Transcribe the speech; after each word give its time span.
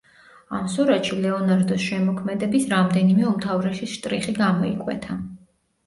ამ 0.59 0.63
სურათში 0.75 1.17
ლეონარდოს 1.25 1.85
შემოქმედების 1.91 2.67
რამდენიმე 2.73 3.31
უმთავრესი 3.35 3.95
შტრიხი 3.97 4.39
გამოიკვეთა. 4.45 5.25